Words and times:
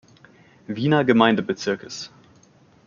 Wiener 0.65 1.05
Gemeindebezirkes. 1.05 2.09